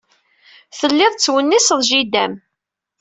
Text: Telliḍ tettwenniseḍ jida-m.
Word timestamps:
Telliḍ 0.77 1.11
tettwenniseḍ 1.13 1.79
jida-m. 1.89 2.33